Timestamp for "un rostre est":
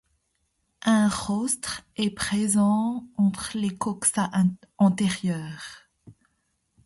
0.81-2.09